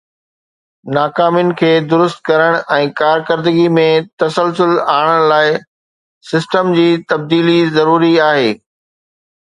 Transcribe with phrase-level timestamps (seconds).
[0.95, 3.85] ناڪامين کي درست ڪرڻ ۽ ڪارڪردگي ۾
[4.23, 5.51] تسلسل آڻڻ لاءِ
[6.31, 8.49] سسٽم جي تبديلي ضروري آهي